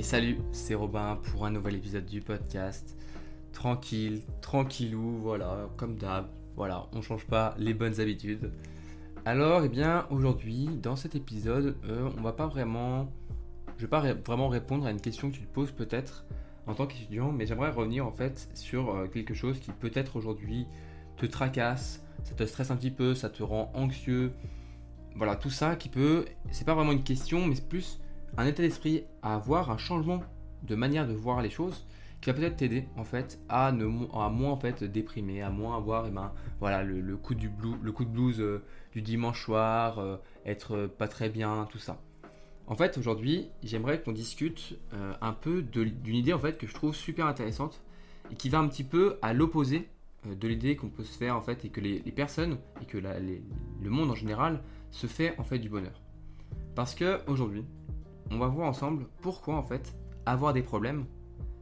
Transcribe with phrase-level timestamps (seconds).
[0.00, 2.96] Et salut, c'est Robin pour un nouvel épisode du podcast.
[3.52, 6.26] Tranquille, tranquillou, voilà, comme d'hab.
[6.56, 8.50] Voilà, on change pas les bonnes habitudes.
[9.26, 13.12] Alors, eh bien, aujourd'hui, dans cet épisode, euh, on va pas vraiment.
[13.76, 16.24] Je vais pas vraiment répondre à une question que tu te poses peut-être
[16.66, 20.66] en tant qu'étudiant, mais j'aimerais revenir en fait sur euh, quelque chose qui peut-être aujourd'hui
[21.18, 24.32] te tracasse, ça te stresse un petit peu, ça te rend anxieux.
[25.14, 26.24] Voilà, tout ça qui peut.
[26.52, 27.99] C'est pas vraiment une question, mais c'est plus
[28.36, 30.22] un état d'esprit à avoir un changement
[30.62, 31.86] de manière de voir les choses
[32.20, 33.84] qui va peut-être t'aider en fait à, ne,
[34.14, 38.40] à moins en fait déprimer, à moins avoir eh ben, voilà, le, coup de blues
[38.40, 38.62] euh,
[38.92, 42.00] du dimanche soir, euh, être pas très bien, tout ça.
[42.66, 46.74] En fait aujourd'hui j'aimerais qu'on discute euh, un peu d'une idée en fait que je
[46.74, 47.82] trouve super intéressante
[48.30, 49.88] et qui va un petit peu à l'opposé
[50.26, 53.90] de l'idée qu'on peut se faire en fait et que les, personnes et que le
[53.90, 56.00] monde en général se fait en fait du bonheur.
[56.74, 57.64] Parce que aujourd'hui
[58.30, 59.94] on va voir ensemble pourquoi en fait
[60.26, 61.06] avoir des problèmes,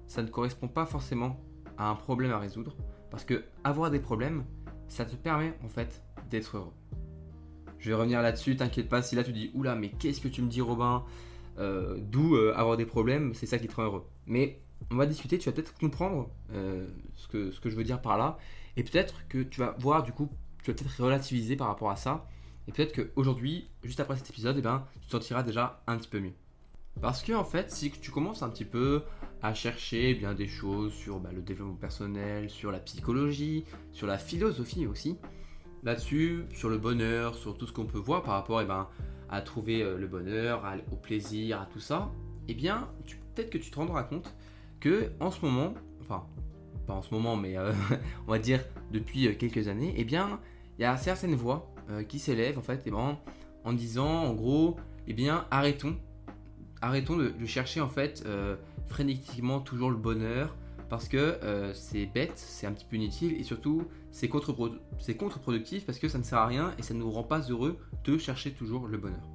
[0.06, 1.40] ça ne correspond pas forcément
[1.76, 2.76] à un problème à résoudre,
[3.10, 4.44] parce que avoir des problèmes,
[4.88, 6.72] ça te permet en fait d'être heureux.
[7.78, 10.42] Je vais revenir là-dessus, t'inquiète pas si là tu dis oula mais qu'est-ce que tu
[10.42, 11.04] me dis Robin?
[11.58, 14.06] Euh, D'où euh, avoir des problèmes, c'est ça qui te rend heureux.
[14.26, 14.60] Mais
[14.90, 18.38] on va discuter, tu vas peut-être comprendre euh, ce, que, je veux dire par là,
[18.76, 20.28] et peut-être que tu vas voir du coup,
[20.62, 22.26] tu vas peut-être relativiser par rapport à ça,
[22.66, 26.08] et peut-être qu'aujourd'hui, juste après cet épisode, eh ben, tu te sentiras déjà un petit
[26.08, 26.34] peu mieux.
[27.00, 29.02] Parce que en fait, si tu commences un petit peu
[29.42, 34.18] à chercher bien des choses sur bah, le développement personnel, sur la psychologie, sur la
[34.18, 35.18] philosophie aussi,
[35.84, 38.88] là-dessus, sur le bonheur, sur tout ce qu'on peut voir par rapport eh ben,
[39.28, 42.10] à trouver euh, le bonheur, au plaisir, à tout ça,
[42.48, 42.88] eh bien,
[43.34, 44.34] peut-être que tu te rendras compte
[44.80, 46.26] que en ce moment, enfin,
[46.86, 47.72] pas en ce moment, mais euh,
[48.26, 50.40] on va dire depuis euh, quelques années, eh bien,
[50.78, 51.72] il y a certaines voix
[52.06, 53.18] qui s'élèvent en fait, eh ben,
[53.64, 54.76] en disant en gros,
[55.06, 55.96] eh bien, arrêtons
[56.82, 58.56] arrêtons de, chercher en fait euh,
[58.86, 60.54] frénétiquement toujours le bonheur
[60.88, 65.98] parce que euh, c'est bête, c'est un petit peu inutile et surtout c'est contre-productif parce
[65.98, 68.52] que ça ne sert à rien et ça ne nous rend pas heureux de chercher
[68.52, 69.28] toujours le bonheur.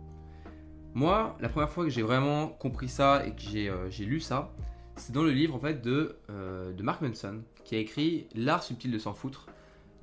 [0.95, 4.51] Moi, la première fois que j'ai vraiment compris ça et que j'ai euh, lu ça,
[4.95, 8.91] c'est dans le livre en fait de, de Mark Manson qui a écrit L'art subtil
[8.91, 9.47] de s'en foutre,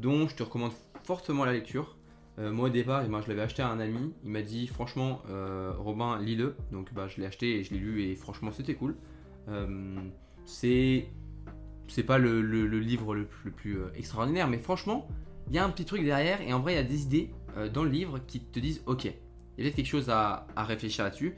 [0.00, 0.72] dont je te recommande
[1.04, 1.96] fortement la lecture.
[2.38, 4.12] Euh, moi au départ, je l'avais acheté à un ami.
[4.24, 6.56] Il m'a dit franchement, euh, Robin, lis-le.
[6.72, 8.96] Donc bah, je l'ai acheté et je l'ai lu et franchement c'était cool.
[9.48, 9.96] Euh,
[10.44, 11.06] c'est
[12.06, 12.40] pas le,
[12.78, 15.08] livre le, plus extraordinaire, mais franchement,
[15.48, 17.30] il y a un petit truc derrière et en vrai il y a des idées
[17.74, 19.14] dans le livre qui te disent ok, il y a
[19.56, 21.34] peut-être quelque chose à, réfléchir là-dessus.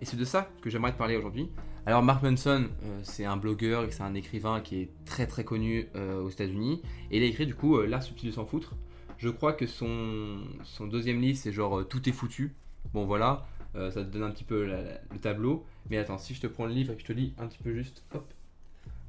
[0.00, 1.50] Et c'est de ça que j'aimerais te parler aujourd'hui.
[1.84, 2.68] Alors Mark Manson,
[3.02, 6.80] c'est un blogueur et c'est un écrivain qui est très très connu aux États-Unis.
[7.10, 8.76] Et il a écrit du coup L'art subtil de s'en foutre.
[9.18, 12.54] Je crois que son, son deuxième livre, c'est genre euh, Tout est foutu.
[12.94, 15.66] Bon, voilà, euh, ça te donne un petit peu le tableau.
[15.90, 17.58] Mais attends, si je te prends le livre et que je te lis un petit
[17.58, 18.32] peu juste, hop,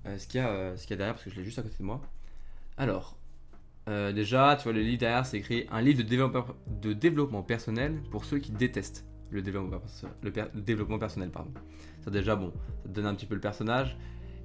[0.07, 1.83] euh, ce qu'il y, a, a derrière, parce que je l'ai juste à côté de
[1.83, 2.01] moi.
[2.77, 3.17] Alors,
[3.87, 8.39] déjà, tu vois, le livre derrière, c'est écrit un livre de, développement personnel pour ceux
[8.39, 9.79] qui détestent le développement,
[10.99, 11.31] personnel.
[12.03, 12.53] Ça, déjà, bon,
[12.83, 13.97] ça te donne un petit peu le personnage.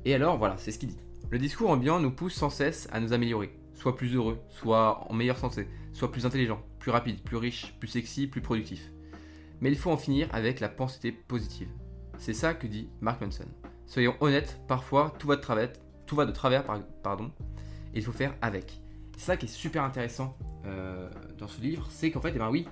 [0.05, 0.99] Et alors, voilà, c'est ce qu'il dit.
[1.31, 5.15] Le discours ambiant nous pousse sans cesse à nous améliorer soit plus heureux, soit en
[5.15, 8.91] meilleure santé, soit plus intelligent, plus rapide, plus riche, plus sexy, plus productif.
[9.61, 11.69] Mais il faut en finir avec la pensée positive.
[12.19, 13.47] C'est ça que dit Mark Manson.
[13.87, 16.65] Soyons honnêtes, parfois tout va de travers,
[17.03, 17.31] pardon,
[17.93, 18.81] et il faut faire avec.
[19.17, 20.37] C'est ça qui est super intéressant
[20.67, 21.09] euh,
[21.39, 22.67] dans ce livre, c'est qu'en fait, eh ben oui,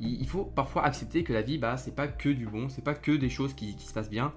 [0.00, 2.94] il faut parfois accepter que la vie, bah, c'est pas que du bon, c'est pas
[2.94, 4.32] que des choses qui, qui, se passent bien.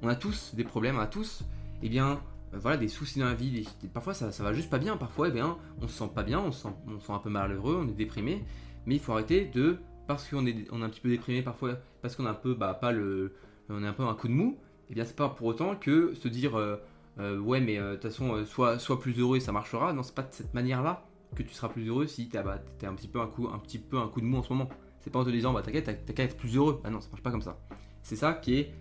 [0.00, 1.44] On a tous des problèmes, on a tous,
[1.82, 2.20] eh bien,
[2.52, 5.30] voilà, des soucis dans la vie, parfois ça, ça va juste pas bien, parfois eh
[5.30, 7.88] bien, on se sent pas bien, on se sent, on sent un peu malheureux, on
[7.88, 8.44] est déprimé,
[8.86, 11.78] mais il faut arrêter de, parce qu'on est, on est un petit peu déprimé parfois,
[12.02, 13.34] parce qu'on a un peu, bah, pas le,
[13.68, 14.58] on a un peu un coup de mou,
[14.90, 16.76] eh bien c'est pas pour autant que se dire, euh,
[17.18, 20.22] euh, ouais mais de toute façon, soit plus heureux et ça marchera, non c'est pas
[20.22, 23.20] de cette manière-là que tu seras plus heureux si tu bah, as un petit peu
[23.20, 24.68] un coup, un petit peu un coup de mou en ce moment.
[25.00, 26.80] C'est pas en te disant, bah t'inquiète, t'as qu'à être plus heureux.
[26.84, 27.58] Ah non, ça marche pas comme ça.
[28.02, 28.74] C'est ça qui est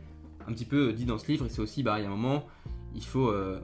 [0.48, 2.16] un petit peu dit dans ce livre, et c'est aussi, bah, il y a un
[2.16, 2.46] moment,
[2.96, 3.62] il faut, euh,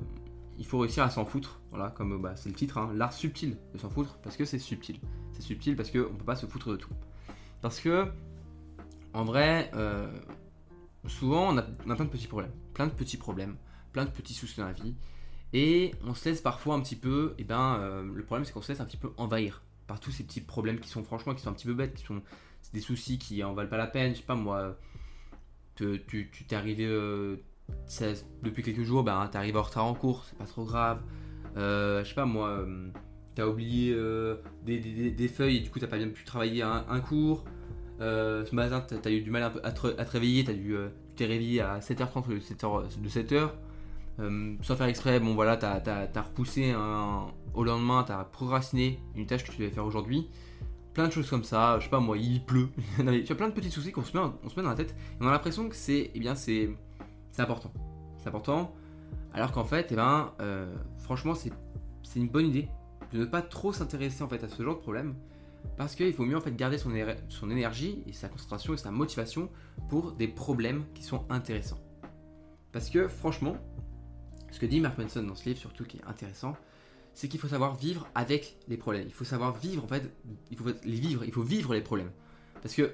[0.58, 1.62] il faut réussir à s'en foutre.
[1.70, 4.60] Voilà, comme bah, c'est le titre, hein, l'art subtil de s'en foutre, parce que c'est
[4.60, 5.00] subtil.
[5.34, 6.94] C'est subtil parce qu'on ne peut pas se foutre de tout.
[7.62, 8.08] Parce que,
[9.14, 10.12] en vrai, euh,
[11.08, 12.52] souvent on a, plein de petits problèmes.
[12.74, 13.58] Plein de petits problèmes,
[13.94, 14.96] plein de petits soucis dans la vie.
[15.54, 18.62] Et on se laisse parfois un petit peu, et ben euh, le problème c'est qu'on
[18.62, 21.42] se laisse un petit peu envahir par tous ces petits problèmes qui sont franchement qui
[21.42, 22.22] sont un petit peu bêtes, qui sont
[22.74, 24.14] des soucis qui en valent pas la peine.
[24.14, 24.78] Je sais pas moi,
[25.76, 26.02] tu
[26.48, 26.86] t'es arrivé,
[28.44, 31.00] depuis quelques jours, ben, t'es arrivé en retard en cours, c'est pas trop grave.
[31.58, 32.90] Euh, je sais pas moi, euh,
[33.36, 37.46] t'as oublié euh, des, feuilles et du coup t'as pas bien pu travailler un, cours.
[38.00, 40.76] ce matin, t'as as eu du mal à, te, réveiller, t'as dû
[41.16, 43.50] t'es réveillé à 7h30 de 7h, de 7h,
[44.20, 46.74] euh, sans faire exprès, bon voilà, t'as as, repoussé
[47.54, 50.30] au lendemain, t'as procrastiné une tâche que tu devais faire aujourd'hui,
[50.94, 52.70] plein de choses comme ça, je sais pas moi, il pleut,
[53.26, 55.24] tu as plein de petits soucis qu'on se, met, se met dans la tête, et
[55.24, 56.70] on a l'impression que c'est, eh bien c'est,
[57.42, 57.72] important,
[58.18, 58.74] c'est important,
[59.34, 61.52] alors qu'en fait, eh ben, euh, franchement, c'est
[62.16, 62.68] une bonne idée
[63.14, 65.16] de ne pas trop s'intéresser en fait à ce genre de problème,
[65.78, 66.92] parce qu'il faut mieux en fait garder son,
[67.30, 69.50] son énergie et sa concentration et sa motivation
[69.90, 71.80] pour des problèmes qui sont intéressants.
[72.72, 73.56] Parce que franchement,
[74.52, 76.56] ce que dit Mark Manson dans ce livre surtout qui est intéressant,
[77.14, 79.06] c'est qu'il faut savoir vivre avec les problèmes.
[79.08, 80.12] Il faut savoir vivre en fait,
[80.52, 82.12] il faut les vivre, il faut vivre les problèmes.
[82.62, 82.94] Parce que,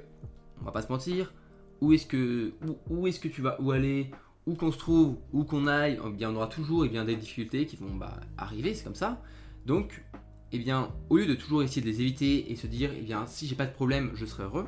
[0.61, 1.33] on va pas se mentir,
[1.81, 2.53] où est-ce que,
[2.89, 4.11] où, est-ce que tu vas où aller,
[4.45, 7.15] où qu'on se trouve, où qu'on aille, eh bien on aura toujours eh bien, des
[7.15, 9.21] difficultés qui vont bah, arriver, c'est comme ça.
[9.65, 10.03] Donc,
[10.51, 13.25] eh bien, au lieu de toujours essayer de les éviter et se dire, eh bien,
[13.25, 14.67] si j'ai pas de problème, je serai heureux,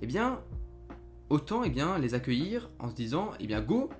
[0.00, 0.40] eh bien,
[1.28, 3.90] autant eh bien, les accueillir en se disant, eh bien, go,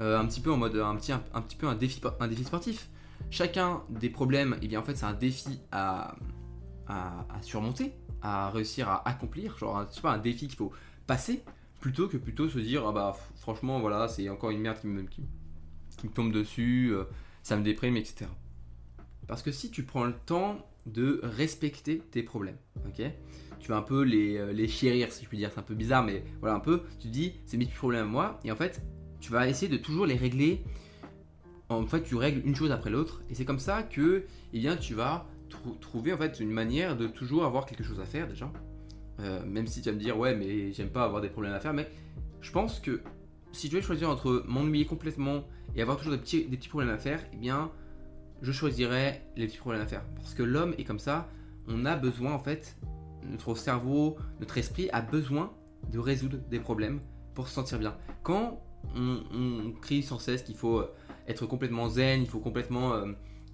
[0.00, 2.44] euh, un petit peu en mode un petit, un, petit peu un défi, un défi
[2.44, 2.88] sportif.
[3.30, 6.16] Chacun des problèmes, eh bien, en fait, c'est un défi à,
[6.88, 10.72] à, surmonter, à réussir à accomplir, genre, je pas, un défi qu'il faut
[11.06, 11.44] passer,
[11.82, 15.02] plutôt que plutôt se dire, ah bah, franchement, voilà, c'est encore une merde qui me,
[15.02, 17.04] qui, tombe dessus, euh,
[17.42, 18.26] ça me déprime, etc.
[19.26, 22.56] Parce que si tu prends le temps de respecter tes problèmes,
[22.86, 23.04] ok?
[23.58, 25.74] Tu vas un peu les, euh, les chérir, si je puis dire, c'est un peu
[25.74, 28.52] bizarre, mais voilà, un peu, tu te dis, c'est mes petits problèmes à moi, et
[28.52, 28.80] en fait,
[29.20, 30.62] tu vas essayer de toujours les régler.
[31.68, 34.76] En fait, tu règles une chose après l'autre, et c'est comme ça que, eh bien,
[34.76, 35.26] tu vas
[35.80, 38.50] trouver en fait une manière de toujours avoir quelque chose à faire déjà.
[39.20, 41.60] Euh, même si tu vas me dire, ouais, mais j'aime pas avoir des problèmes à
[41.60, 41.88] faire, mais
[42.40, 43.02] je pense que
[43.52, 45.44] si tu veux choisir entre m'ennuyer complètement
[45.76, 47.70] et avoir toujours des petits, des petits problèmes à faire, eh bien,
[48.40, 50.02] je choisirais les petits problèmes à faire.
[50.16, 51.28] Parce que l'homme est comme ça,
[51.68, 52.76] on a besoin en fait,
[53.30, 55.52] notre cerveau, notre esprit a besoin
[55.92, 57.00] de résoudre des problèmes
[57.34, 57.96] pour se sentir bien.
[58.22, 58.60] Quand
[58.96, 60.92] on, crie sans cesse qu'il faut euh,
[61.28, 62.94] être complètement zen, il faut complètement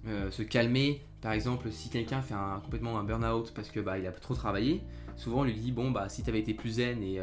[0.07, 1.03] euh, se calmer.
[1.21, 4.81] Par exemple, si quelqu'un fait un, complètement un burn-out parce que bah, a trop travaillé,
[5.19, 7.19] souvent on lui dit bon bah si tu avais été plus zen et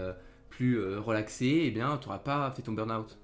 [0.51, 3.19] plus relaxé, eh bien tu n'auras pas fait ton burn-out.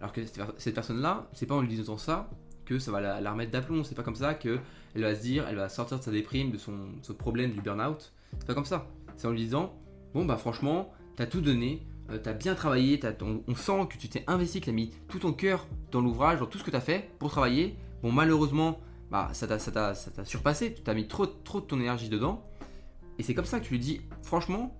[0.00, 0.20] Alors que
[0.58, 2.28] cette personne-là, c'est pas en lui disant ça
[2.64, 3.84] que ça va la, remettre d'aplomb.
[3.84, 4.58] C'est pas comme ça que
[4.94, 6.74] elle va se dire, elle va sortir de sa déprime, de son,
[7.16, 8.12] problème du burn-out.
[8.38, 8.86] C'est pas comme ça.
[9.16, 9.74] C'est en lui disant,
[10.12, 14.24] bon bah franchement, t'as tout donné, euh, t'as bien travaillé, on, sent que tu t'es
[14.26, 17.10] investi, que t'as mis tout ton cœur dans l'ouvrage, dans tout ce que t'as fait
[17.18, 17.76] pour travailler.
[18.02, 18.80] Bon malheureusement,
[19.10, 22.44] bah ça t'a surpassé, tu t'as mis trop, trop de ton énergie dedans.
[23.18, 24.76] Et c'est comme ça que tu lui dis, franchement,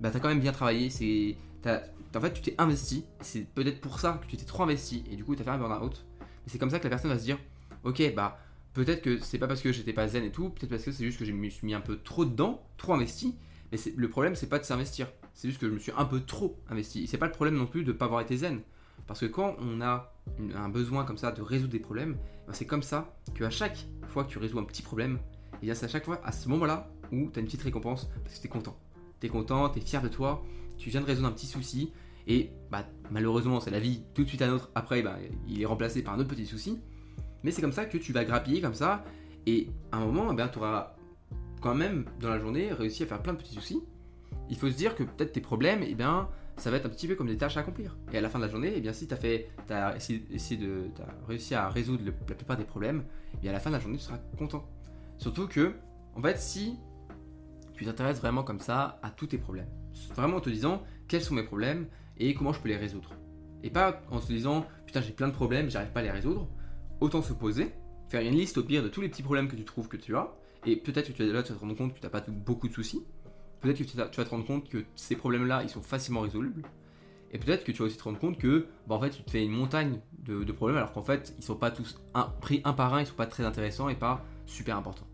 [0.00, 1.36] bah t'as quand même bien travaillé, c'est...
[2.14, 5.16] En fait, tu t'es investi, c'est peut-être pour ça que tu t'es trop investi, et
[5.16, 6.04] du coup, tu as fait un burn-out
[6.46, 7.38] c'est comme ça que la personne va se dire,
[7.84, 8.38] ok, bah
[8.72, 11.04] peut-être que c'est pas parce que j'étais pas zen et tout, peut-être parce que c'est
[11.04, 13.36] juste que je me suis mis un peu trop dedans, trop investi.
[13.72, 16.20] Mais le problème, c'est pas de s'investir, c'est juste que je me suis un peu
[16.20, 17.06] trop investi.
[17.06, 18.60] C'est pas le problème non plus de pas avoir été zen.
[19.06, 20.12] Parce que quand on a
[20.54, 22.16] un besoin comme ça de résoudre des problèmes,
[22.46, 25.18] ben, c'est comme ça qu'à chaque fois que tu résous un petit problème,
[25.62, 28.36] et c'est à chaque fois à ce moment-là où tu as une petite récompense parce
[28.36, 28.76] que tu es content.
[29.20, 30.44] Tu es content, tu es fier de toi,
[30.78, 31.92] tu viens de résoudre un petit souci,
[32.26, 35.16] et bah, malheureusement, c'est la vie, tout de suite à autre, après, bah,
[35.46, 36.80] il est remplacé par un autre petit souci.
[37.42, 39.04] Mais c'est comme ça que tu vas grappiller comme ça,
[39.46, 40.96] et à un moment, eh tu auras
[41.60, 43.82] quand même dans la journée réussi à faire plein de petits soucis.
[44.50, 47.08] Il faut se dire que peut-être tes problèmes, eh bien, ça va être un petit
[47.08, 47.96] peu comme des tâches à accomplir.
[48.12, 50.56] Et à la fin de la journée, eh bien, si tu as, fait, as, essayé,
[50.56, 53.04] de, as réussi à résoudre la plupart des problèmes,
[53.42, 54.64] eh à la fin de la journée, tu seras content.
[55.18, 55.74] Surtout que,
[56.14, 56.76] en fait, si
[57.74, 59.68] tu t'intéresses vraiment comme ça à tous tes problèmes,
[60.14, 63.10] vraiment en te disant quels sont mes problèmes, et comment je peux les résoudre.
[63.62, 66.48] Et pas en se disant putain j'ai plein de problèmes, j'arrive pas à les résoudre.
[67.00, 67.72] Autant se poser,
[68.08, 70.14] faire une liste au pire de tous les petits problèmes que tu trouves que tu
[70.16, 70.32] as,
[70.66, 72.68] et peut-être que tu, là, tu vas te rendre compte que tu n'as pas beaucoup
[72.68, 73.02] de soucis.
[73.60, 76.62] Peut-être que tu, vas te rendre compte que ces problèmes-là, ils sont facilement résolubles.
[77.32, 79.30] Et peut-être que tu vas aussi te rendre compte que, bah, en fait, tu te
[79.30, 82.00] fais une montagne de, problèmes, alors qu'en fait, ils sont pas tous
[82.40, 85.06] pris un par un, ils sont pas très intéressants et pas super importants.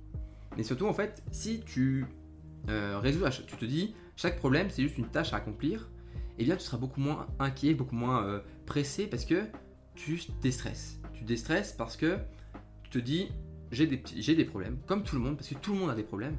[0.56, 2.06] Mais surtout, en fait, si tu
[2.68, 3.00] euh,
[3.46, 5.88] tu te dis, chaque problème, c'est juste une tâche à accomplir,
[6.38, 9.44] eh bien tu seras beaucoup moins inquiet, beaucoup moins euh, pressé parce que
[9.94, 11.00] tu déstresses.
[11.12, 12.16] Tu déstresses parce que
[12.82, 13.28] tu te dis
[13.70, 15.94] j'ai des, j'ai des problèmes, comme tout le monde, parce que tout le monde a
[15.94, 16.36] des problèmes,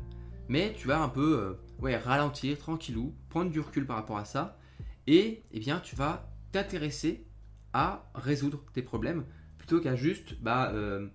[0.49, 4.25] mais tu vas un peu euh, ouais, ralentir tranquillou, prendre du recul par rapport à
[4.25, 4.59] ça,
[5.07, 7.25] et eh bien tu vas t'intéresser
[7.73, 9.23] à résoudre tes problèmes
[9.57, 11.07] plutôt qu'à juste bah, euh,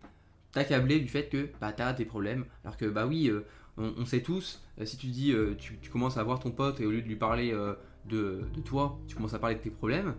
[0.52, 2.46] t'accabler du fait que bah, tu as des problèmes.
[2.64, 3.30] Alors que bah oui,
[3.76, 6.90] on, sait tous, si tu dis tu, tu, commences à voir ton pote et au
[6.90, 7.54] lieu de lui parler
[8.09, 10.14] de, toi, tu commences à parler de tes problèmes,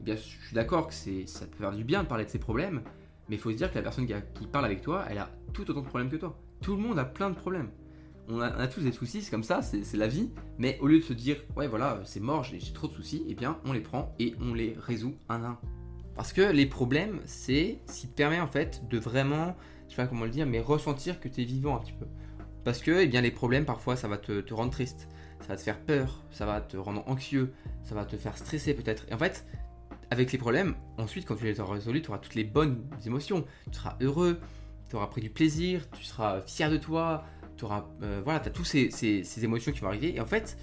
[0.00, 2.38] eh bien, je suis d'accord que ça peut faire du bien de parler de ses
[2.38, 2.82] problèmes,
[3.28, 4.14] mais il faut se dire que la personne qui,
[4.46, 6.38] parle avec toi, elle a tout autant de problèmes que toi.
[6.60, 7.70] Tout le monde a plein de problèmes.
[8.28, 10.30] On a, tous des soucis, c'est comme ça, c'est la vie.
[10.58, 13.34] Mais au lieu de se dire, ouais, voilà, c'est mort, j'ai trop de soucis, eh
[13.34, 15.58] bien, on les prend et on les résout un à un.
[16.14, 19.56] Parce que les problèmes, c'est ce qui te permet en fait de vraiment,
[19.88, 22.06] je sais pas comment le dire, mais ressentir que tu es vivant un petit peu.
[22.64, 25.08] Parce que eh bien, les problèmes, parfois, ça va te, rendre triste,
[25.40, 27.52] ça va te faire peur, ça va te rendre anxieux,
[27.84, 29.04] ça va te faire stresser peut-être.
[29.10, 29.46] Et en fait,
[30.10, 33.44] avec les problèmes, ensuite, quand tu les auras résolus, tu auras toutes les bonnes émotions.
[33.70, 34.40] Tu seras heureux,
[34.88, 37.24] tu auras pris du plaisir, tu seras fier de toi,
[37.56, 37.86] tu auras.
[38.02, 40.14] Euh, voilà, tu as toutes ces, émotions qui vont arriver.
[40.14, 40.56] Et en fait,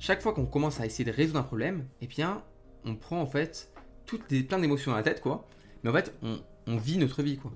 [0.00, 2.42] chaque fois qu'on commence à essayer de résoudre un problème, eh bien,
[2.84, 3.72] on prend en fait
[4.04, 5.46] toutes les, plein d'émotions dans la tête, quoi.
[5.84, 7.52] Mais en fait, on, on, vit notre vie, quoi.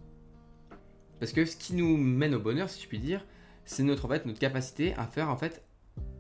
[1.19, 3.25] Parce que ce qui nous mène au bonheur, si je puis dire,
[3.64, 5.64] c'est notre, en fait, notre capacité à faire en fait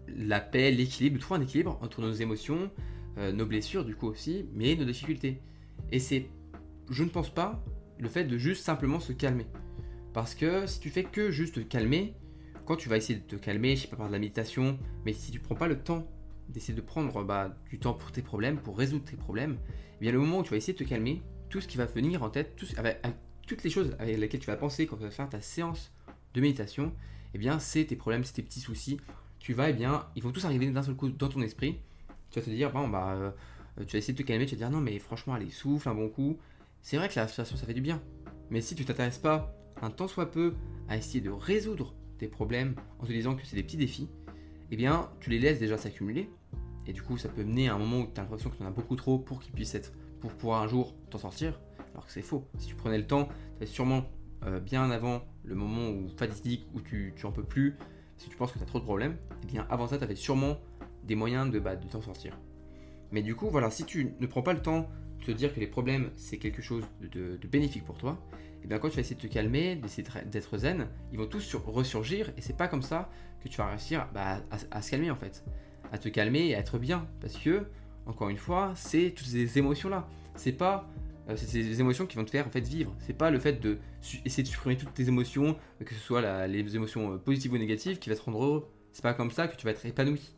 [0.08, 2.70] la paix, l'équilibre, trouver un équilibre entre nos émotions,
[3.18, 5.40] euh, nos blessures du coup aussi, mais nos difficultés.
[5.92, 6.28] Et c'est,
[6.90, 7.62] je ne pense pas,
[7.98, 9.46] le fait de juste simplement se calmer.
[10.12, 12.14] Parce que si tu fais que juste te calmer,
[12.64, 15.12] quand tu vas essayer de te calmer, je sais pas par de la méditation, mais
[15.12, 16.06] si tu prends pas le temps
[16.48, 19.58] d'essayer de prendre bah, du temps pour tes problèmes, pour résoudre tes problèmes,
[19.96, 21.86] eh bien le moment où tu vas essayer de te calmer, tout ce qui va
[21.86, 23.00] venir en tête, tout, avec,
[23.46, 25.92] toutes les choses avec lesquelles tu vas penser quand tu vas faire ta séance
[26.34, 26.92] de méditation,
[27.34, 29.00] eh bien c'est tes problèmes, c'est tes petits soucis.
[29.38, 31.80] Tu vas, eh bien, ils vont tous arriver d'un seul coup dans ton esprit
[32.30, 33.30] tu vas te dire, bon, bah, euh,
[33.86, 35.94] tu vas essayer de te calmer, tu vas dire, non, mais franchement, allez, souffle un
[35.94, 36.38] bon coup.
[36.82, 38.00] C'est vrai que la situation, ça fait du bien.
[38.50, 40.54] Mais si tu t'intéresses pas un tant soit peu
[40.88, 44.08] à essayer de résoudre tes problèmes en te disant que c'est des petits défis,
[44.70, 46.30] eh bien, tu les laisses déjà s'accumuler.
[46.86, 48.62] Et du coup, ça peut mener à un moment où tu as l'impression que tu
[48.62, 51.60] en as beaucoup trop pour qu'ils puissent être, pour pouvoir un jour t'en sortir.
[51.92, 52.46] Alors que c'est faux.
[52.58, 53.28] Si tu prenais le temps,
[53.60, 54.04] tu sûrement
[54.46, 57.76] euh, bien avant le moment où fatidique, où tu, tu en peux plus,
[58.16, 60.14] si tu penses que tu as trop de problèmes, eh bien avant ça, tu avais
[60.14, 60.58] sûrement
[61.04, 62.38] des moyens de, bah, de t'en sortir.
[63.12, 64.88] Mais du coup, voilà, si tu ne prends pas le temps
[65.20, 68.66] de te dire que les problèmes, c'est quelque chose de, bénéfique pour toi, et eh
[68.66, 72.30] bien quand tu vas essayer de te calmer, d'essayer d'être zen, ils vont tous ressurgir,
[72.36, 73.10] et c'est pas comme ça
[73.42, 75.44] que tu vas réussir bah, à, se calmer en fait.
[75.92, 77.06] À te calmer et à être bien.
[77.20, 77.66] Parce que,
[78.06, 80.08] encore une fois, c'est toutes ces émotions-là.
[80.34, 80.88] C'est pas
[81.28, 82.94] c'est ces émotions qui vont te faire en fait vivre.
[83.00, 83.78] C'est pas le fait de
[84.24, 87.98] essayer de supprimer toutes tes émotions, que ce soit les émotions euh, positives ou négatives,
[87.98, 88.68] qui va te rendre heureux.
[88.92, 90.34] C'est pas comme ça que tu vas être épanoui.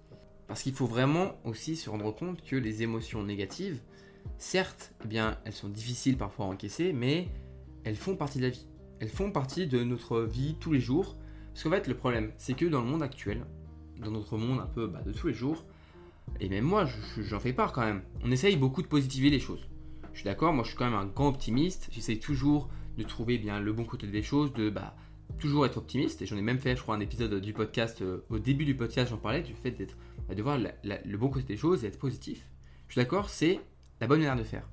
[0.48, 3.80] Parce qu'il faut vraiment aussi se rendre compte que les émotions négatives,
[4.38, 7.28] certes, eh bien, elles sont difficiles parfois à encaisser, mais
[7.84, 8.66] elles font partie de la vie.
[9.00, 11.16] Elles font partie de notre vie tous les jours.
[11.52, 13.46] Parce qu'en fait, le problème, c'est que dans le monde actuel,
[13.98, 15.64] dans notre monde un peu bah, de tous les jours,
[16.40, 16.86] et même moi,
[17.18, 19.68] j'en fais part quand même, on essaye beaucoup de positiver les choses.
[20.12, 23.38] Je suis d'accord, moi je suis quand même un grand optimiste, j'essaye toujours de trouver
[23.38, 24.94] bien le bon côté des choses, de bah,
[25.38, 26.22] toujours être optimiste.
[26.22, 28.76] Et j'en ai même fait, je crois, un épisode du podcast, euh, au début du
[28.76, 29.96] podcast, j'en parlais, du fait d'être
[30.34, 32.46] de voir le bon côté des choses et être positif.
[32.88, 33.60] Je suis d'accord, c'est
[34.00, 34.68] la bonne manière de faire.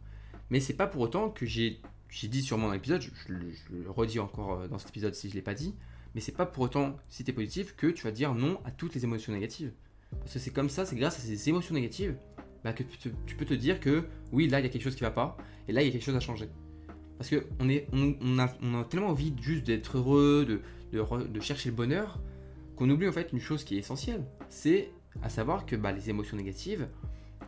[0.49, 1.81] Mais c'est pas pour autant que j'ai
[2.23, 5.39] dit sûrement dans l'épisode, je, le redis encore euh, dans cet épisode si je ne
[5.39, 5.75] l'ai pas dit,
[6.15, 8.71] mais c'est pas pour autant, si tu es positif, que tu vas dire non à
[8.71, 9.73] toutes les émotions négatives.
[10.19, 12.17] Parce que c'est comme ça, c'est grâce à ces émotions négatives
[12.63, 15.01] bah, que tu, peux te dire que oui, là il y a quelque chose qui
[15.01, 15.37] va pas,
[15.67, 16.49] et là il y a quelque chose à changer.
[17.17, 20.61] Parce qu'on on, on, a, on a tellement envie juste d'être heureux, de,
[20.91, 22.19] de, chercher le bonheur,
[22.75, 24.89] qu'on oublie en fait une chose qui est essentielle, c'est
[25.21, 26.87] à savoir que bah, les émotions négatives,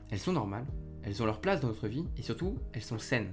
[0.10, 0.65] elles sont normales,
[1.03, 3.32] elles ont leur place dans notre vie et surtout, elles sont saines.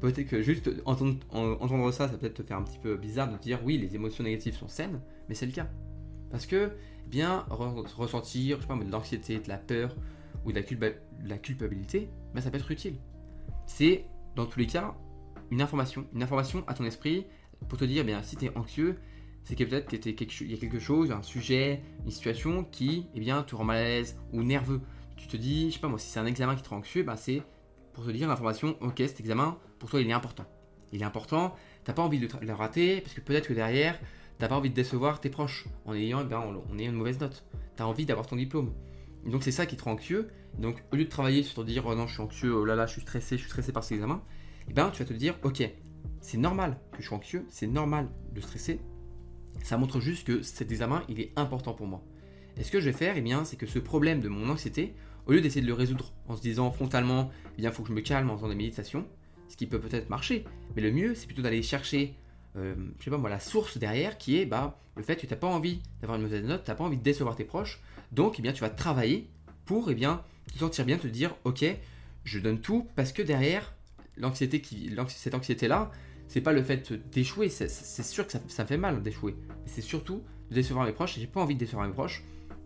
[0.00, 3.60] Peut-être que juste entendre, ça, ça peut-être te faire un petit peu bizarre de dire
[3.64, 5.68] oui, les émotions négatives sont saines, mais c'est le cas.
[6.30, 6.72] Parce que,
[7.06, 9.94] eh bien, ressentir, je sais pas, de l'anxiété, de la peur
[10.44, 10.60] ou de
[11.24, 12.96] la, culpabilité, bah, ça peut être utile.
[13.66, 14.04] C'est,
[14.36, 14.94] dans tous les cas,
[15.50, 16.06] une information.
[16.14, 17.26] Une information à ton esprit
[17.68, 18.98] pour te dire, eh bien, si tu es anxieux,
[19.44, 23.42] c'est que peut-être qu'il y a quelque chose, un sujet, une situation qui eh bien,
[23.42, 24.80] te rend mal à l'aise ou nerveux.
[25.16, 27.02] Tu te dis, je sais pas moi, si c'est un examen qui te rend anxieux,
[27.02, 27.42] bah, c'est
[27.92, 30.46] pour te dire l'information, ok, cet examen, pour toi, il est important.
[30.92, 31.54] Il est important,
[31.84, 33.98] t'as pas envie de le rater, parce que peut-être que derrière,
[34.38, 37.44] t'as pas envie de décevoir tes proches en ayant, ben, en ayant une mauvaise note.
[37.76, 38.72] Tu as envie d'avoir ton diplôme.
[39.26, 40.30] Donc c'est ça qui te rend anxieux.
[40.58, 42.74] donc au lieu de travailler sur te dire, oh non, je suis anxieux, oh là
[42.74, 44.22] là, je suis stressé, je suis stressé par cet examen,
[44.68, 45.62] eh ben, tu vas te dire, ok,
[46.20, 48.80] c'est normal que je sois anxieux, c'est normal de stresser,
[49.62, 52.02] ça montre juste que cet examen, il est important pour moi.
[52.56, 54.94] Et ce que je vais faire, eh bien, c'est que ce problème de mon anxiété,
[55.26, 57.94] au lieu d'essayer de le résoudre en se disant frontalement, eh bien, faut que je
[57.94, 59.06] me calme en faisant des méditations,
[59.48, 62.16] ce qui peut peut-être marcher, mais le mieux, c'est plutôt d'aller chercher,
[62.56, 65.28] euh, je sais pas moi, la source derrière, qui est bah, le fait que tu
[65.28, 67.80] n'as pas envie d'avoir une mauvaise note, tu n'as pas envie de décevoir tes proches,
[68.12, 69.28] donc eh bien, tu vas travailler
[69.64, 71.64] pour eh bien, te sentir bien, te dire, ok,
[72.24, 73.72] je donne tout, parce que derrière,
[74.16, 75.90] l'anxiété qui, cette anxiété-là,
[76.28, 77.68] c'est pas le fait d'échouer, c'est
[78.02, 79.36] sûr que ça, me fait mal d'échouer.
[79.66, 82.24] C'est surtout de décevoir mes proches, et j'ai pas envie de décevoir mes proches.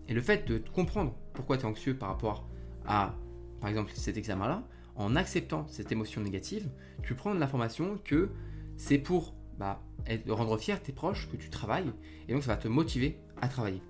[0.09, 2.47] Et le fait de comprendre pourquoi tu es anxieux par rapport
[2.87, 3.15] à,
[3.61, 4.63] par exemple, cet examen-là,
[4.97, 6.69] en acceptant cette émotion négative,
[7.03, 8.31] tu prends de l'information que
[8.77, 9.83] c'est pour bah,
[10.29, 11.93] rendre fier tes proches que tu travailles,
[12.29, 13.81] et donc ça va te motiver à travailler.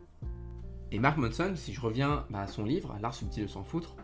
[0.93, 3.97] Et Mark Manson, si je reviens bah, à son livre, L'art subtil de s'en foutre,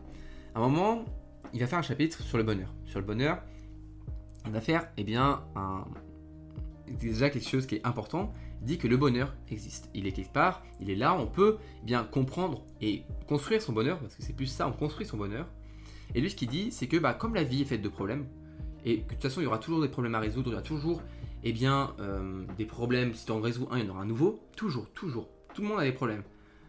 [0.54, 1.04] à un moment,
[1.52, 2.72] il va faire un chapitre sur le bonheur.
[2.84, 3.42] Sur le bonheur,
[4.46, 5.42] il va faire, eh bien,
[6.86, 8.32] déjà quelque chose qui est important.
[8.62, 9.88] Il dit que le bonheur existe.
[9.94, 13.72] Il est quelque part, il est là, on peut eh bien comprendre et construire son
[13.72, 15.46] bonheur, parce que c'est plus ça, on construit son bonheur.
[16.14, 18.26] Et lui, ce qu'il dit, c'est que bah, comme la vie est faite de problèmes,
[18.84, 20.54] et que de toute façon, il y aura toujours des problèmes à résoudre, il y
[20.54, 21.02] aura toujours
[21.42, 23.14] eh bien, euh, des problèmes.
[23.14, 24.40] Si tu en résous un, il y en aura un nouveau.
[24.56, 25.28] Toujours, toujours.
[25.54, 26.22] Tout le monde a des problèmes.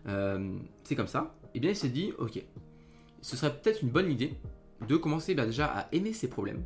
[0.07, 1.35] Euh, c'est comme ça.
[1.45, 2.41] Et eh bien, il s'est dit, ok,
[3.21, 4.33] ce serait peut-être une bonne idée
[4.87, 6.63] de commencer bah, déjà à aimer ses problèmes.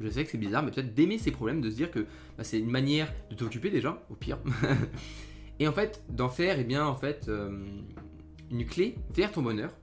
[0.00, 2.00] Je sais que c'est bizarre, mais peut-être d'aimer ses problèmes, de se dire que
[2.36, 4.38] bah, c'est une manière de t'occuper déjà, au pire.
[5.58, 7.64] et en fait, d'en faire, eh bien, en fait, euh,
[8.50, 9.76] une clé vers ton bonheur,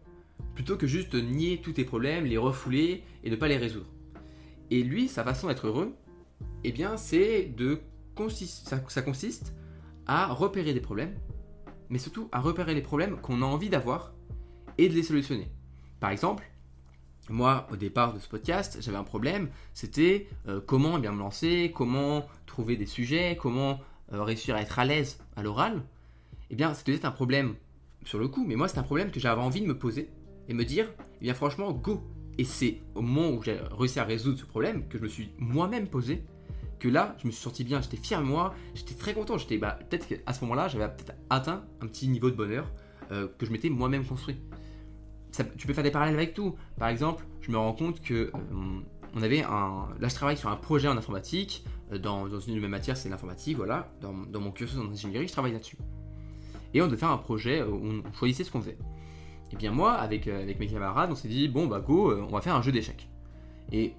[0.55, 3.87] plutôt que juste nier tous tes problèmes, les refouler et ne pas les résoudre.
[4.69, 5.93] Et lui, sa façon d'être heureux,
[6.63, 7.79] eh bien, c'est de
[8.87, 9.55] ça consiste
[10.05, 11.15] à repérer des problèmes,
[11.91, 14.13] mais surtout à repérer les problèmes qu'on a envie d'avoir
[14.77, 15.51] et de les solutionner.
[15.99, 16.49] Par exemple,
[17.29, 21.71] moi, au départ de ce podcast, j'avais un problème, c'était euh, comment bien me lancer,
[21.75, 23.79] comment trouver des sujets, comment
[24.13, 25.83] euh, réussir à être à l'aise à l'oral.
[26.49, 27.55] Eh bien, c'était un problème
[28.03, 30.09] sur le coup, mais moi, c'est un problème que j'avais envie de me poser
[30.47, 32.01] et me dire, eh bien, franchement, go.
[32.37, 35.29] Et c'est au moment où j'ai réussi à résoudre ce problème que je me suis
[35.37, 36.23] moi-même posé,
[36.81, 39.37] que là, je me suis senti bien, j'étais fier de moi, j'étais très content.
[39.37, 42.69] J'étais, bah, peut-être qu'à ce moment-là, j'avais peut-être atteint un petit niveau de bonheur
[43.11, 44.37] euh, que je m'étais moi-même construit
[45.57, 46.55] tu peux faire des parallèles avec tout.
[46.77, 48.81] Par exemple, je me rends compte que euh,
[49.15, 49.87] on avait un.
[49.99, 51.65] Là, je travaille sur un projet en informatique.
[51.91, 53.57] Euh, dans, une de mes matières, c'est l'informatique.
[53.57, 53.91] Voilà.
[54.01, 55.77] Dans, mon cursus en ingénierie, je travaille là-dessus.
[56.73, 58.77] Et on devait faire un projet où on choisissait ce qu'on faisait.
[59.51, 62.39] Et bien moi, avec, avec mes camarades, on s'est dit bon bah go, on va
[62.39, 63.09] faire un jeu d'échecs.
[63.73, 63.93] Et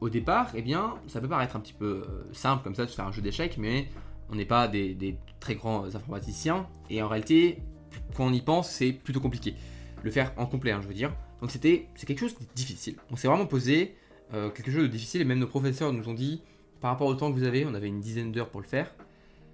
[0.00, 3.06] au départ, eh bien, ça peut paraître un petit peu simple comme ça de faire
[3.06, 3.88] un jeu d'échecs, mais
[4.30, 6.66] on n'est pas des, des, très grands informaticiens.
[6.88, 7.58] Et en réalité,
[8.14, 9.54] quand on y pense, c'est plutôt compliqué
[10.02, 11.12] le faire en complet, hein, je veux dire.
[11.40, 12.96] Donc c'était c'est quelque chose de difficile.
[13.10, 13.94] On s'est vraiment posé
[14.34, 16.42] euh, quelque chose de difficile et même nos professeurs nous ont dit
[16.80, 18.94] par rapport au temps que vous avez, on avait une dizaine d'heures pour le faire.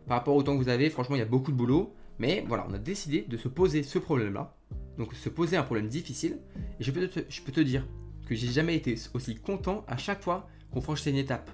[0.07, 1.93] Par rapport au temps que vous avez, franchement, il y a beaucoup de boulot.
[2.19, 4.55] Mais voilà, on a décidé de se poser ce problème-là.
[4.97, 6.39] Donc se poser un problème difficile.
[6.81, 7.85] Et je peux te, je peux te dire
[8.27, 11.51] que j'ai jamais été aussi content à chaque fois qu'on franchissait une étape.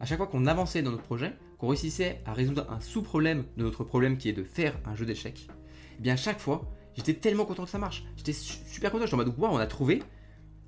[0.00, 3.64] À chaque fois qu'on avançait dans notre projet, qu'on réussissait à résoudre un sous-problème de
[3.64, 5.48] notre problème qui est de faire un jeu d'échecs.
[5.48, 8.04] Et eh bien à chaque fois, J'étais tellement content que ça marche.
[8.16, 9.04] J'étais super content.
[9.04, 10.02] J'étais en mode, wow, on a trouvé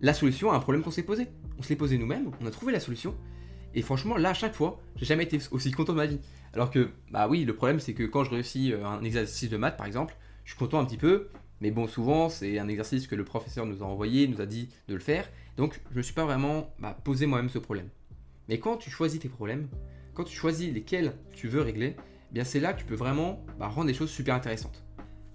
[0.01, 1.29] la solution à un problème qu'on s'est posé.
[1.59, 3.17] On se l'est posé nous-mêmes, on a trouvé la solution.
[3.75, 6.21] Et franchement, là, à chaque fois, j'ai jamais été aussi content de ma vie.
[6.53, 9.57] Alors que, bah oui, le problème, c'est que quand je réussis euh, un exercice de
[9.57, 11.31] maths, par exemple, je suis content un petit peu.
[11.61, 14.69] Mais bon, souvent, c'est un exercice que le professeur nous a envoyé, nous a dit
[14.89, 15.29] de le faire.
[15.57, 17.89] Donc, je ne me suis pas vraiment bah, posé moi-même ce problème.
[18.49, 19.69] Mais quand tu choisis tes problèmes,
[20.15, 21.97] quand tu choisis lesquels tu veux régler,
[22.35, 24.85] eh c'est là que tu peux vraiment bah, rendre des choses super intéressantes.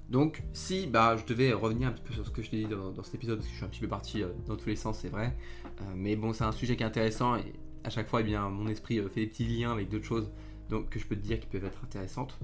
[0.09, 2.67] Donc, si bah, je devais revenir un petit peu sur ce que je t'ai dit
[2.67, 4.75] dans, cet épisode, parce que je suis un petit peu parti euh, dans tous les
[4.75, 5.35] sens, c'est vrai.
[5.81, 8.47] Euh, mais bon, c'est un sujet qui est intéressant et à chaque fois, eh bien,
[8.49, 10.31] mon esprit euh, fait des petits liens avec d'autres choses
[10.69, 12.37] donc, que je peux te dire qui peuvent être intéressantes.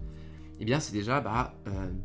[0.59, 1.53] Eh bien, c'est déjà bah,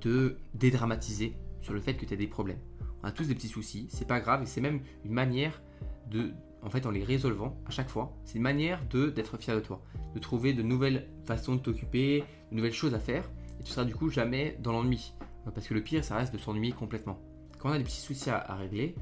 [0.01, 1.35] de dédramatiser
[1.65, 2.61] sur le fait que tu as des problèmes.
[3.03, 5.63] On a tous des petits soucis, c'est pas grave et c'est même une manière
[6.11, 9.61] de, en fait, en les résolvant à chaque fois, c'est une manière d'être fier de
[9.61, 9.83] toi,
[10.15, 13.85] de trouver de nouvelles façons de t'occuper, de nouvelles choses à faire et tu seras
[13.85, 15.15] du coup jamais dans l'ennui.
[15.55, 17.19] Parce que le pire, ça reste de s'ennuyer complètement.
[17.59, 18.95] Quand on a des petits soucis à, régler,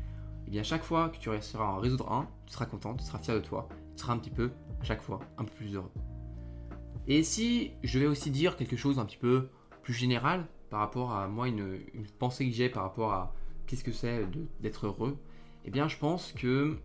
[0.46, 3.04] eh bien chaque fois que tu réussiras à en résoudre un, tu seras content, tu
[3.04, 5.74] seras fier de toi, tu seras un petit peu, à chaque fois, un peu plus
[5.74, 5.92] heureux.
[7.08, 9.48] Et si je vais aussi dire quelque chose un petit peu
[9.82, 11.82] plus général par rapport à moi, une,
[12.18, 13.34] pensée que j'ai par rapport à
[13.66, 14.26] qu'est-ce que c'est
[14.62, 15.18] d'être heureux,
[15.66, 16.78] eh bien je pense que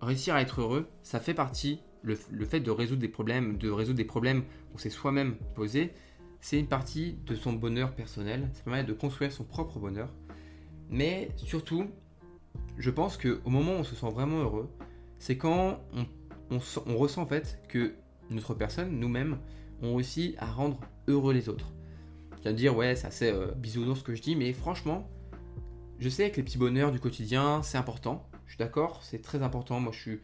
[0.00, 3.96] réussir à être heureux, ça fait partie, le, fait de résoudre des problèmes, de résoudre
[3.96, 5.92] des problèmes qu'on s'est soi-même posés,
[6.40, 10.08] c'est une partie de son bonheur personnel, ça permet de construire son propre bonheur.
[10.88, 11.86] Mais surtout,
[12.78, 14.70] je pense qu'au moment où on se sent vraiment heureux,
[15.18, 15.80] c'est quand
[16.52, 17.96] on, ressent en fait que
[18.30, 19.40] notre personne, nous-mêmes,
[19.82, 21.72] on réussi à rendre heureux les autres.
[22.46, 25.10] Tu vas me dire, ouais, c'est assez euh, ce que je dis, mais franchement,
[25.98, 28.24] je sais que les petits bonheurs du quotidien, c'est important.
[28.44, 29.80] Je suis d'accord, c'est très important.
[29.80, 30.20] Moi, je suis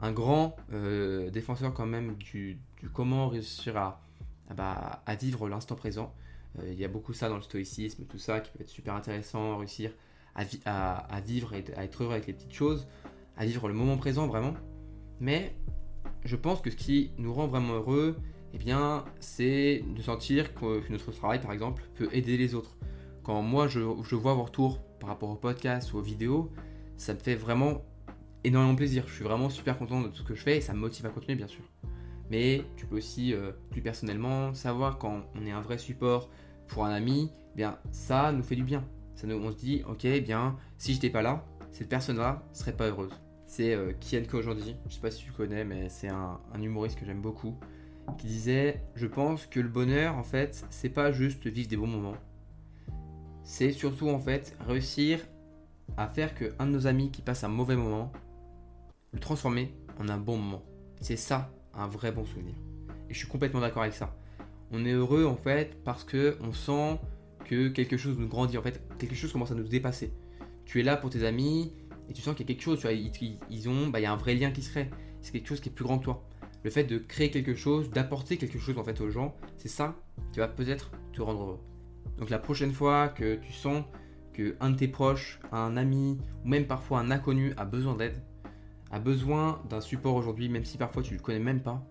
[0.00, 2.58] un grand euh, défenseur quand même du
[2.92, 4.02] comment réussir à,
[4.48, 6.12] ah bah, à vivre l'instant présent.
[6.58, 8.96] Euh, il y a beaucoup ça dans le stoïcisme, tout ça qui peut être super
[8.96, 9.92] intéressant, réussir
[10.34, 12.88] à, vivre et à être heureux avec les petites choses,
[13.36, 14.54] à vivre le moment présent vraiment.
[15.20, 15.54] Mais
[16.24, 18.16] je pense que ce qui nous rend vraiment heureux,
[18.52, 22.76] eh bien, c'est de sentir que, notre travail, par exemple, peut aider les autres.
[23.22, 26.50] Quand moi, je, vois vos retours par rapport au podcast ou aux vidéos,
[26.96, 27.84] ça me fait vraiment
[28.44, 29.04] énormément plaisir.
[29.06, 31.06] Je suis vraiment super content de tout ce que je fais et ça me motive
[31.06, 31.62] à continuer, bien sûr.
[32.30, 36.30] mais tu peux aussi euh, plus personnellement savoir quand on est un vrai support
[36.68, 38.84] pour un ami, eh bien ça nous fait du bien.
[39.14, 42.76] Ça nous, on se dit, ok, eh bien si j'étais pas là, cette personne-là serait
[42.76, 43.12] pas heureuse.
[43.46, 47.04] C'est euh, Kian aujourd'hui, je sais pas si tu connais, mais c'est un humoriste que
[47.04, 47.58] j'aime beaucoup,
[48.16, 51.86] qui disait, je pense que le bonheur en fait, c'est pas juste vivre des bons
[51.86, 52.16] moments,
[53.42, 55.20] c'est surtout en fait réussir
[55.96, 58.12] à faire que un de nos amis qui passe un mauvais moment,
[59.12, 60.62] le transformer en un bon moment.
[61.00, 62.54] C'est ça un vrai bon souvenir.
[63.08, 64.14] Et je suis complètement d'accord avec ça.
[64.70, 66.98] On est heureux en fait parce que on sent
[67.44, 70.12] que quelque chose nous grandit, en fait, quelque chose commence à nous dépasser.
[70.64, 71.72] Tu es là pour tes amis
[72.08, 74.06] et tu sens qu'il y a quelque chose, tu vois, ils, ont, bah, il y
[74.06, 74.88] a un vrai lien qui se crée.
[75.20, 76.24] C'est quelque chose qui est plus grand que toi.
[76.62, 79.96] Le fait de créer quelque chose, d'apporter quelque chose en fait aux gens, c'est ça
[80.32, 81.60] qui va peut-être te rendre heureux.
[82.18, 83.84] Donc la prochaine fois que tu sens
[84.32, 88.22] que un de tes proches, un ami ou même parfois un inconnu a besoin d'aide,
[88.90, 91.82] a besoin d'un support aujourd'hui, même si parfois tu ne le connais même pas,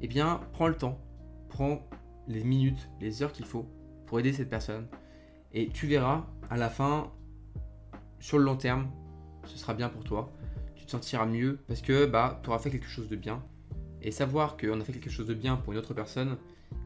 [0.00, 1.00] eh bien, prends le temps,
[1.48, 1.88] prends
[2.28, 3.66] les minutes, les heures qu'il faut
[4.06, 4.86] pour aider cette personne.
[5.52, 7.12] Et tu verras, à la fin,
[8.20, 8.90] sur le long terme,
[9.44, 10.32] ce sera bien pour toi.
[10.74, 13.42] Tu te sentiras mieux parce que bah, tu auras fait quelque chose de bien.
[14.06, 16.36] Et savoir qu'on a fait quelque chose de bien pour une autre personne,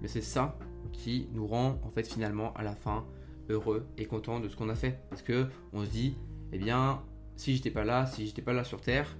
[0.01, 0.59] mais c'est ça
[0.91, 3.05] qui nous rend en fait finalement à la fin
[3.51, 4.99] heureux et content de ce qu'on a fait.
[5.11, 6.17] Parce que on se dit,
[6.51, 7.03] eh bien,
[7.37, 9.19] si j'étais pas là, si j'étais pas là sur Terre,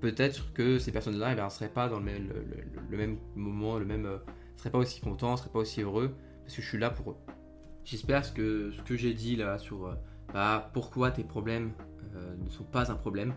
[0.00, 4.18] peut-être que ces personnes-là ne eh seraient pas dans le même, moment, le même, euh,
[4.56, 7.16] seraient pas aussi contents, seraient pas aussi heureux, parce que je suis là pour eux.
[7.84, 9.94] J'espère que ce que j'ai dit là sur euh,
[10.32, 11.72] bah, pourquoi tes problèmes
[12.14, 13.34] euh, ne sont pas un problème,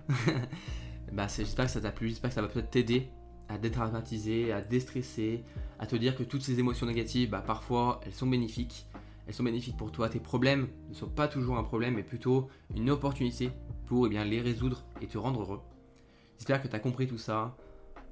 [1.14, 3.10] bah, j'espère que ça t'a plu, j'espère que ça va peut-être t'aider
[3.50, 5.44] à dédramatiser, à déstresser,
[5.80, 8.88] à te dire que toutes ces émotions négatives, bah, parfois elles sont bénéfiques,
[9.28, 10.10] elles sont bénéfiques pour toi.
[10.10, 13.52] Tes problèmes ne sont pas toujours un problème, mais plutôt une opportunité
[13.86, 15.62] pour eh bien, les résoudre et te rendre heureux.
[16.38, 17.56] J'espère que tu as compris tout ça.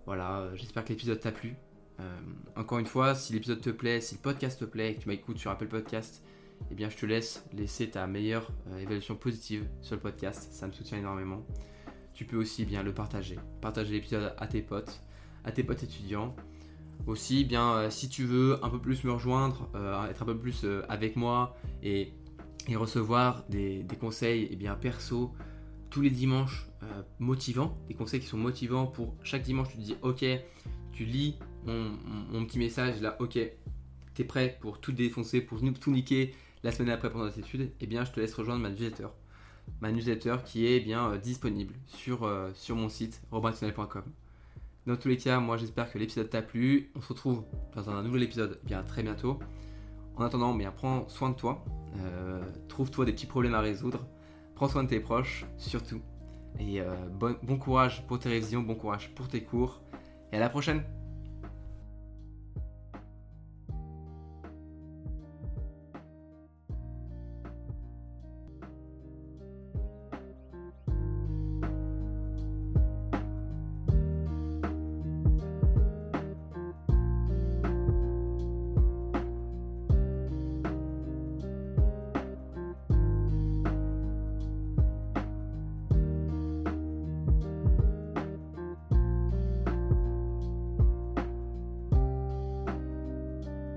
[0.06, 1.56] Voilà, euh, j'espère que l'épisode t'a plu.
[2.00, 2.19] Euh,
[2.56, 5.10] encore une fois, si l'épisode te plaît, si le podcast te plaît et que tu
[5.10, 6.24] m'écoutes sur Apple Podcast,
[6.71, 10.50] eh bien je te laisse laisser ta meilleure euh, évaluation positive sur le podcast.
[10.52, 11.45] Ça me soutient énormément.
[12.13, 13.38] Tu peux aussi eh bien le partager.
[13.62, 15.02] Partager l'épisode à tes potes,
[15.45, 16.36] à tes potes étudiants.
[17.08, 19.69] Aussi, eh bien, si tu veux un peu plus me rejoindre,
[20.10, 22.13] être un peu plus avec moi et,
[22.75, 25.31] recevoir des, des conseils eh bien, perso
[25.95, 29.69] tous les dimanches euh, motivants, des conseils qui sont motivants pour chaque dimanche.
[29.69, 30.25] Tu te dis, ok,
[30.91, 33.39] tu lis mon, petit message là, ok,
[34.13, 37.62] tu es prêt pour tout défoncer, pour tout niquer la semaine après pendant tes études,
[37.62, 39.08] et eh bien je te laisse rejoindre ma newsletter.
[39.79, 44.03] Ma newsletter qui est bien euh, disponible sur, euh, sur mon site robintionnel.com.
[44.86, 46.91] Dans tous les cas, moi j'espère que l'épisode t'a plu.
[46.95, 47.43] On se retrouve
[47.76, 49.39] dans un nouvel épisode bien très bientôt.
[50.15, 51.65] En attendant, bien prends soin de toi.
[52.67, 54.06] Trouve-toi des petits problèmes à résoudre.
[54.54, 56.02] Prends soin de tes proches, surtout.
[56.60, 59.82] Et euh, bon courage pour tes révisions, bon courage pour tes cours.
[60.32, 60.84] Et à la prochaine